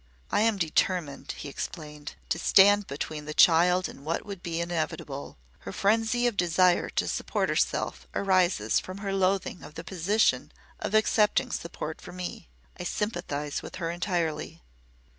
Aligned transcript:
"I 0.31 0.41
am 0.41 0.57
determined," 0.57 1.33
he 1.33 1.47
explained, 1.47 2.15
"to 2.29 2.39
stand 2.39 2.87
between 2.87 3.25
the 3.25 3.35
child 3.35 3.87
and 3.87 4.03
what 4.03 4.25
would 4.25 4.41
be 4.41 4.59
inevitable. 4.59 5.37
Her 5.59 5.71
frenzy 5.71 6.25
of 6.25 6.35
desire 6.35 6.89
to 6.89 7.07
support 7.07 7.49
herself 7.49 8.07
arises 8.15 8.79
from 8.79 8.97
her 8.97 9.13
loathing 9.13 9.61
of 9.61 9.75
the 9.75 9.83
position 9.83 10.51
of 10.79 10.95
accepting 10.95 11.51
support 11.51 12.01
from 12.01 12.15
me. 12.15 12.49
I 12.79 12.83
sympathise 12.83 13.61
with 13.61 13.75
her 13.75 13.91
entirely." 13.91 14.63